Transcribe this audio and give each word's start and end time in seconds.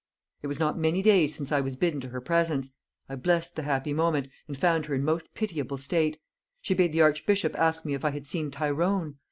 It 0.41 0.47
was 0.47 0.59
not 0.59 0.79
many 0.79 1.03
days 1.03 1.35
since 1.35 1.51
I 1.51 1.61
was 1.61 1.75
bidden 1.75 2.01
to 2.01 2.09
her 2.09 2.21
presence; 2.21 2.73
I 3.07 3.13
blessed 3.15 3.55
the 3.55 3.61
happy 3.61 3.93
moment, 3.93 4.29
and 4.47 4.57
found 4.57 4.87
her 4.87 4.95
in 4.95 5.03
most 5.03 5.31
pitiable 5.35 5.77
state; 5.77 6.19
she 6.59 6.73
bade 6.73 6.91
the 6.91 7.03
archbishop 7.03 7.55
ask 7.55 7.85
me 7.85 7.93
if 7.93 8.03
I 8.03 8.09
had 8.09 8.25
seen 8.25 8.49
Tyrone? 8.49 9.17